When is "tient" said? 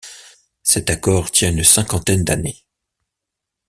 1.29-1.51